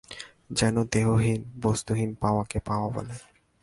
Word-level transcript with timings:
যেন 0.49 0.75
দেহহীন 0.91 1.41
বস্তুহীন 1.61 2.11
পাওয়াকে 2.15 2.57
পাওয়া 2.59 2.87
বলে! 2.89 3.15